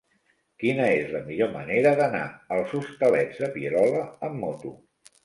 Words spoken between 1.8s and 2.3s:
d'anar